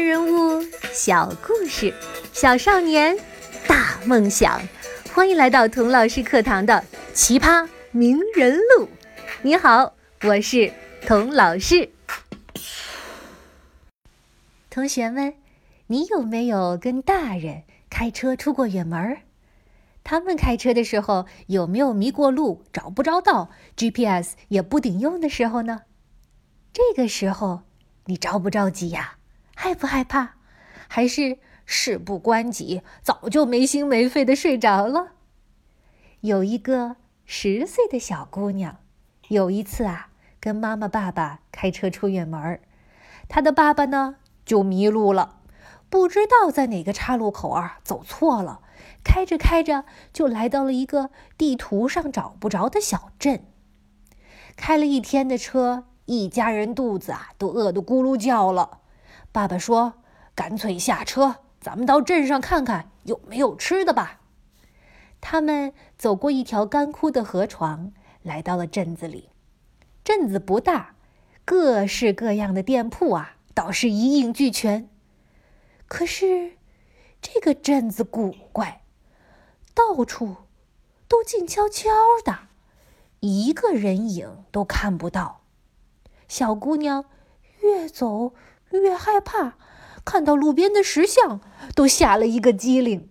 [0.00, 1.92] 人物小故事，
[2.32, 3.16] 小少年
[3.68, 4.60] 大梦想。
[5.12, 6.82] 欢迎来到童老师课堂的
[7.14, 8.86] 《奇葩名人录》。
[9.42, 10.72] 你好，我是
[11.06, 11.90] 童老师。
[14.70, 15.34] 同学们，
[15.88, 19.18] 你有没有跟大人开车出过远门？
[20.02, 25.82] 他们开车的时候有没有迷过路、找不着道、GPS 也不顶用的时候呢？
[26.72, 27.62] 这个时候
[28.06, 29.16] 你着不着急呀？
[29.62, 30.36] 害不害怕？
[30.88, 35.08] 还是事不关己，早就没心没肺的睡着了？
[36.22, 38.78] 有一个十岁的小姑娘，
[39.28, 40.08] 有一次啊，
[40.40, 42.62] 跟妈妈、爸爸开车出远门儿，
[43.28, 45.40] 她的爸爸呢就迷路了，
[45.90, 48.62] 不知道在哪个岔路口啊走错了，
[49.04, 53.44] 开着开着就来到了一个地图上找不着的小镇。
[54.56, 58.78] 开了一天的车，一家人肚子啊都饿得咕噜叫了。
[59.32, 59.94] 爸爸说
[60.34, 64.20] ：“干脆下车，咱们到镇上看看有没有吃的吧。”
[65.20, 67.92] 他们走过一条干枯的河床，
[68.22, 69.28] 来到了镇子里。
[70.02, 70.96] 镇子不大，
[71.44, 74.88] 各式各样的店铺啊倒是一应俱全。
[75.86, 76.56] 可是，
[77.22, 78.82] 这个镇子古怪，
[79.72, 80.36] 到处
[81.06, 81.90] 都静悄悄
[82.24, 82.48] 的，
[83.20, 85.42] 一个人影都看不到。
[86.26, 87.04] 小姑娘
[87.60, 88.32] 越走。
[88.78, 89.54] 越害怕，
[90.04, 91.40] 看到路边的石像
[91.74, 93.08] 都吓了一个机灵。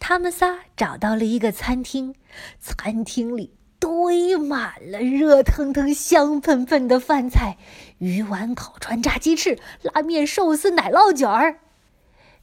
[0.00, 2.14] 他们仨找到了一个餐厅，
[2.60, 7.58] 餐厅里堆满了热腾腾、香喷喷的饭菜：
[7.98, 11.60] 鱼丸、烤串、炸鸡翅、拉面、寿司、奶酪卷儿。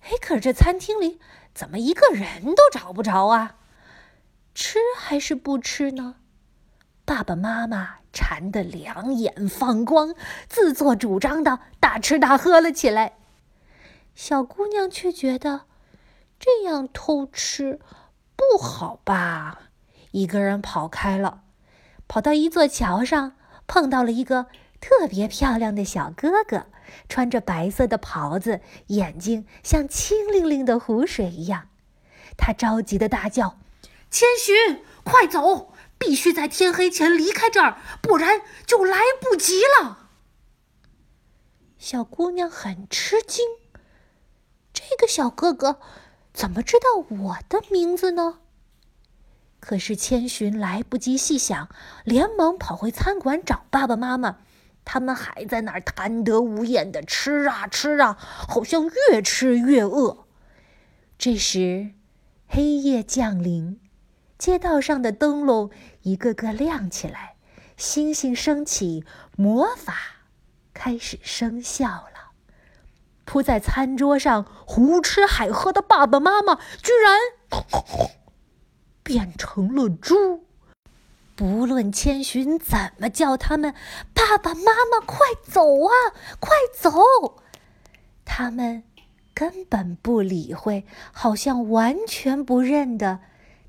[0.02, 1.20] 哎，可是这餐厅里
[1.54, 3.56] 怎么一个人都找不着啊？
[4.54, 6.16] 吃还是不吃呢？
[7.06, 7.98] 爸爸妈妈。
[8.18, 10.16] 馋得两眼放光，
[10.48, 13.18] 自作主张的大吃大喝了起来。
[14.16, 15.64] 小姑娘却觉得
[16.40, 17.82] 这样偷吃
[18.38, 19.64] 不好吧，
[20.12, 21.42] 一个人跑开了，
[22.08, 23.34] 跑到一座桥上，
[23.68, 24.46] 碰到了一个
[24.80, 26.68] 特别漂亮的小哥哥，
[27.10, 31.68] 穿着白色的袍子，眼睛像清灵灵的湖水一样。
[32.38, 33.58] 他着急的大叫
[34.10, 35.74] ：“千寻，快走！”
[36.06, 40.10] 必须在天黑前离开这儿，不然就来不及了。
[41.80, 43.44] 小姑娘很吃惊，
[44.72, 45.80] 这个小哥哥
[46.32, 48.40] 怎么知道我的名字呢？
[49.60, 51.70] 可是千寻来不及细想，
[52.04, 54.38] 连忙跑回餐馆找爸爸妈妈。
[54.84, 60.28] 他们还在那儿贪得无厌的吃啊吃啊，好像越吃越饿。
[61.18, 61.94] 这时，
[62.48, 63.80] 黑夜降临。
[64.38, 67.36] 街道上的灯笼一个个亮起来，
[67.78, 69.96] 星星升起，魔法
[70.74, 72.32] 开始生效了。
[73.24, 77.18] 扑在餐桌上胡吃海喝的爸爸妈妈，居然
[79.02, 80.46] 变成了猪。
[81.36, 83.74] 不论千寻怎么叫他们，
[84.14, 85.92] 爸爸妈妈快走啊，
[86.40, 87.42] 快走！
[88.24, 88.84] 他们
[89.34, 93.20] 根本不理会，好像完全不认得。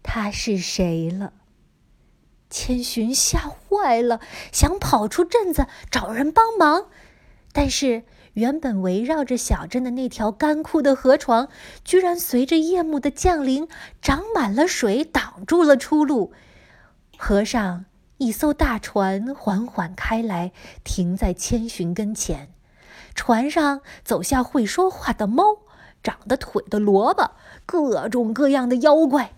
[0.07, 1.33] 他是谁了？
[2.49, 4.21] 千寻吓坏了，
[4.53, 6.87] 想跑出镇子找人帮忙，
[7.53, 11.49] 但是原本围绕着小镇的那条干枯的河床，
[11.85, 13.69] 居然随着夜幕的降临
[14.01, 16.33] 长满了水，挡住了出路。
[17.19, 17.87] 河上
[18.19, 20.53] 一艘大船缓缓开来，
[20.85, 22.53] 停在千寻跟前。
[23.15, 25.43] 船上走下会说话的猫，
[26.03, 27.33] 长得腿的萝卜，
[27.67, 29.33] 各种各样的妖怪。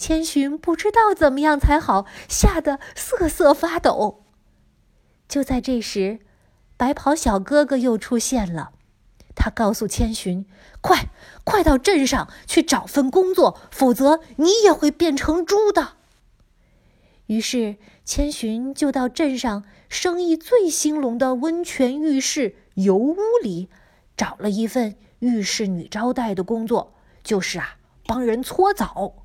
[0.00, 4.24] 千寻不知道怎么样才好，吓得瑟瑟发抖。
[5.28, 6.20] 就在这时，
[6.78, 8.72] 白袍小哥哥又出现了。
[9.36, 10.46] 他告诉千寻
[10.80, 11.10] ：“快，
[11.44, 15.96] 快到镇上去找份工作，否则你也会变成猪的。”
[17.28, 23.68] 于是，千寻就到镇上生意最兴隆的温泉浴室油屋里，
[24.16, 27.76] 找了一份浴室女招待的工作，就是啊，
[28.06, 29.19] 帮人搓澡。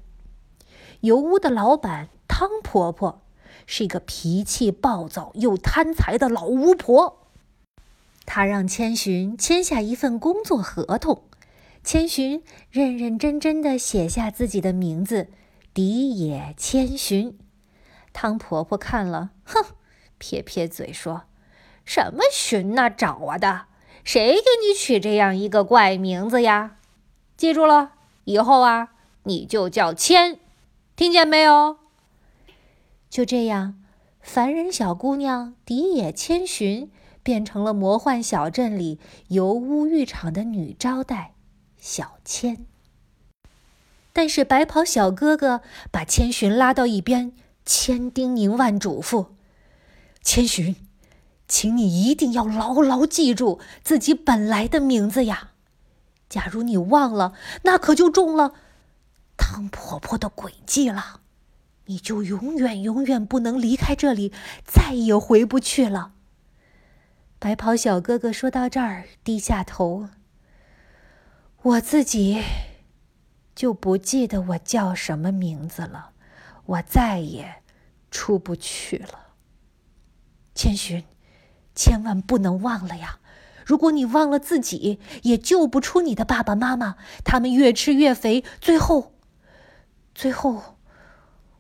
[1.06, 3.22] 油屋的老板汤婆婆
[3.68, 7.28] 是一个脾气暴躁又贪财的老巫婆。
[8.26, 11.22] 她让千寻签下一份工作合同，
[11.84, 15.28] 千寻认认真真的写下自己的名字
[15.76, 17.38] “荻野千寻”。
[18.12, 19.64] 汤婆婆看了，哼，
[20.18, 21.26] 撇撇嘴说
[21.86, 23.66] ：“什么寻呐找啊的？
[24.04, 26.78] 谁给你取这样一个怪名字呀？
[27.38, 27.92] 记住了，
[28.24, 28.94] 以后啊，
[29.24, 30.40] 你就叫千。”
[30.96, 31.78] 听见没有？
[33.10, 33.84] 就这样，
[34.22, 36.90] 凡人小姑娘荻野千寻
[37.22, 38.98] 变成了魔幻小镇里
[39.28, 41.34] 油污浴场的女招待
[41.78, 42.66] 小千。
[44.14, 45.60] 但是白袍小哥哥
[45.92, 47.34] 把千寻拉到一边，
[47.66, 49.28] 千叮咛万嘱咐
[50.24, 50.78] ：“千寻，
[51.46, 55.52] 请你一定要牢牢记住自己本来的名字呀！
[56.30, 57.34] 假如你忘了，
[57.64, 58.54] 那可就中了
[59.48, 61.22] 汤婆婆的诡计了，
[61.86, 64.34] 你就永远永远不能离开这里，
[64.66, 66.14] 再也回不去了。”
[67.38, 70.10] 白袍小哥哥说到这儿，低下头
[71.62, 72.42] ：“我自己。”
[73.54, 76.10] 就不记得我叫什么名字了，
[76.66, 77.62] 我再也
[78.10, 79.28] 出不去了。
[80.56, 81.06] 千寻，
[81.76, 83.20] 千万不能忘了呀！
[83.64, 86.98] 如果你忘了自己，也救不出你的爸爸妈妈。
[87.24, 89.15] 他们越吃越肥，最后，
[90.16, 90.78] 最后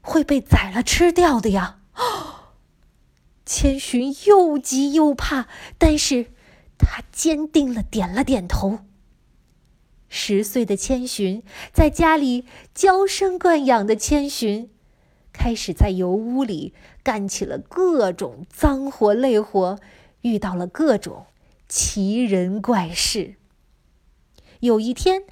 [0.01, 1.81] 会被宰了吃掉的呀！
[3.45, 5.47] 千寻又急又怕，
[5.77, 6.31] 但是
[6.79, 8.79] 他坚定了点了点头。
[10.07, 11.43] 十岁的千寻，
[11.73, 14.71] 在家里娇生惯养的千寻，
[15.33, 16.73] 开始在油屋里
[17.03, 19.77] 干起了各种脏活累活，
[20.21, 21.25] 遇到了各种
[21.67, 23.35] 奇人怪事。
[24.61, 25.23] 有一天，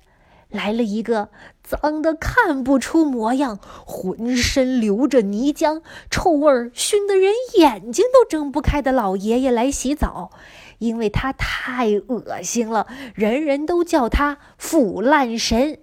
[0.49, 1.29] 来了一个
[1.63, 5.81] 脏得看不出模样、浑身流着泥浆、
[6.11, 10.31] 臭味儿熏得人眼睛都睁不开的老爷爷来洗澡。
[10.79, 15.79] 因为他太恶心了，人人都叫他腐烂神。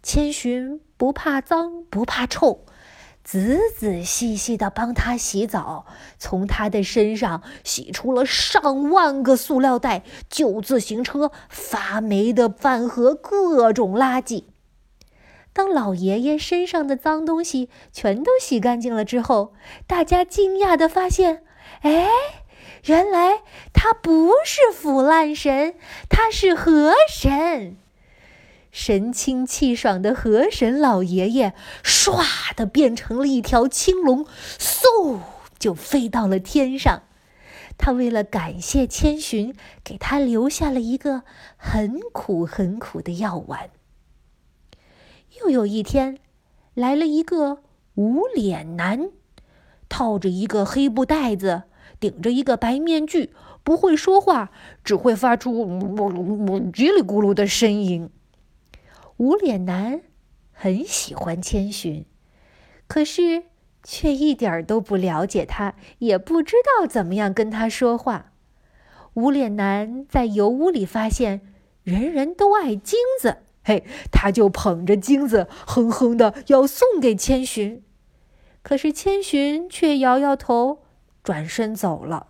[0.00, 2.60] 千寻不怕脏，不怕臭，
[3.24, 5.86] 仔仔细细的帮他洗澡，
[6.16, 14.44] 从他的身上洗出了上万个塑料袋、旧自行车、发霉的饭盒、各种垃圾。
[15.56, 19.54] 当老爷爷身上的脏东西全都洗干净了之后，
[19.86, 21.42] 大家惊讶地发现，
[21.80, 22.10] 哎。
[22.84, 23.42] 原来
[23.72, 25.74] 他不是腐烂神，
[26.08, 27.76] 他是河神。
[28.70, 32.22] 神清气爽的河神老爷爷，唰
[32.54, 34.24] 的变成了一条青龙，
[34.58, 35.18] 嗖
[35.58, 37.02] 就飞到了天上。
[37.76, 41.22] 他为了感谢千寻，给他留下了一个
[41.56, 43.70] 很苦很苦的药丸。
[45.40, 46.18] 又有一天，
[46.74, 47.62] 来了一个
[47.94, 49.10] 无脸男，
[49.88, 51.64] 套着一个黑布袋子。
[51.98, 53.32] 顶着一个白面具，
[53.64, 54.50] 不会说话，
[54.84, 58.10] 只会发出叽里咕噜的声音。
[59.16, 60.02] 无脸男
[60.52, 62.04] 很喜欢千寻，
[62.86, 63.44] 可是
[63.82, 68.32] 却一点儿都不了解他，也不知道怎么样跟他说话。
[69.14, 71.40] 无脸男在油屋里发现
[71.82, 77.82] 人人都爱金子，嘿，他就捧着金子，哼哼的要送给千寻。
[78.62, 80.84] 可是千寻却摇摇头。
[81.24, 82.28] 转身走了，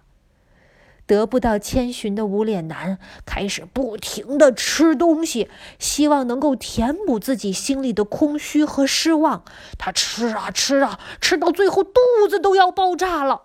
[1.07, 9.45] 得不到千寻的无脸男开始不停的吃东西，希望能够填补自己心里的空虚和失望。
[9.77, 13.43] 他吃啊吃啊，吃到最后肚子都要爆炸了。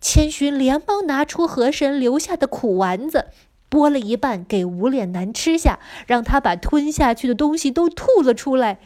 [0.00, 3.26] 千寻连忙拿出河神留下的苦丸子，
[3.70, 8.78] 剥了一半给无脸男吃下，让他把吞下去的东西都吐了出来。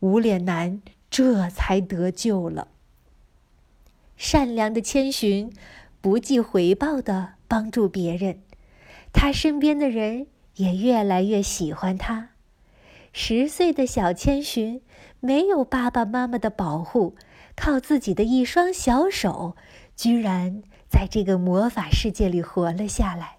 [0.00, 0.80] 无脸男
[1.10, 2.68] 这才得救了。
[4.16, 5.52] 善良的千寻，
[6.00, 8.40] 不计回报的帮助别人，
[9.12, 10.26] 他身边的人
[10.56, 12.30] 也越来越喜欢他。
[13.12, 14.82] 十岁的小千寻，
[15.18, 17.16] 没有爸爸妈妈的保护，
[17.56, 19.56] 靠自己的一双小手，
[19.96, 23.37] 居然在这个魔法世界里活了下来。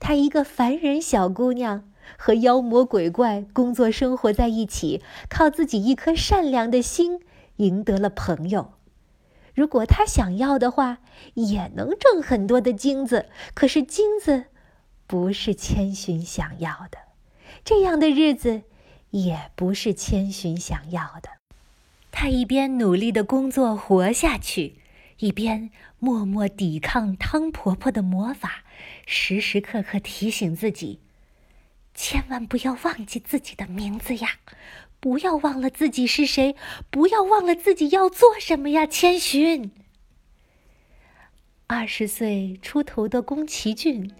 [0.00, 1.84] 她一个凡人小姑娘，
[2.16, 7.20] 和妖魔鬼怪工作生活在一起，靠自己一颗善良的心，
[7.56, 8.72] 赢得了朋友。
[9.54, 10.98] 如果他想要的话，
[11.34, 13.26] 也能挣很多的金子。
[13.54, 14.44] 可是金子
[15.08, 16.98] 不是千寻想要的，
[17.64, 18.62] 这样的日子
[19.10, 21.30] 也不是千寻想要的。
[22.12, 24.76] 他一边努力的工作活下去，
[25.18, 28.64] 一边默默抵抗汤婆婆的魔法，
[29.04, 31.00] 时时刻刻提醒自己：
[31.92, 34.38] 千万不要忘记自己的名字呀。
[35.00, 36.56] 不要忘了自己是谁，
[36.90, 39.70] 不要忘了自己要做什么呀，千寻。
[41.66, 44.12] 二十岁出头的宫崎骏，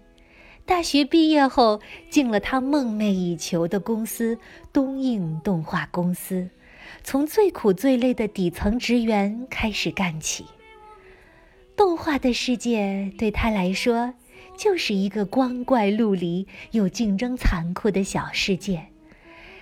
[0.65, 4.37] 大学毕业后进了他梦寐以求的公司——
[4.71, 6.49] 东映动画公司，
[7.03, 10.45] 从最苦最累的底层职员开始干起。
[11.79, 14.13] 动画的世界对他来说，
[14.57, 18.87] 就是一个光怪陆离又竞争残酷的小世界。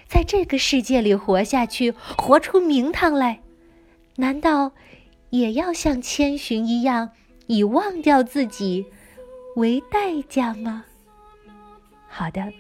[0.08, 3.42] 在这个世界里活下去，活出名堂来，
[4.16, 4.72] 难道
[5.30, 7.12] 也要像千寻一样，
[7.46, 8.88] 以忘掉自己
[9.56, 10.86] 为代价吗？
[12.08, 12.52] 好的，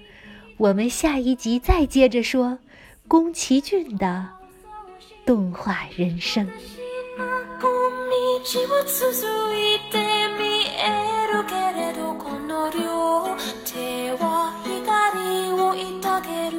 [0.57, 2.59] 我们下一集再接着说
[3.07, 4.29] 宫崎骏的
[5.25, 6.47] 动画人生。
[8.47, 9.03] 日は続
[9.59, 9.97] いて
[10.39, 13.35] 見えるけれどこの両
[13.65, 16.57] 手は光をいたげる。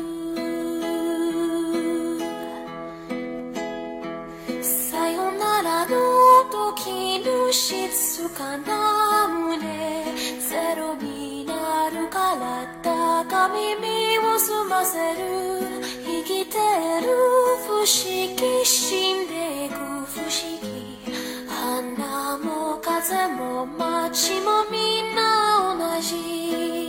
[4.63, 5.97] さよならの
[6.53, 10.05] 時の静かな胸
[10.47, 15.63] ゼロになるから高耳を澄ませる。
[16.05, 16.59] 生きて
[17.01, 17.09] る
[17.67, 17.87] 不思
[18.37, 20.29] 議死んでいく不思
[20.61, 20.98] 議。
[23.09, 26.88] 風も街もみんな同じ。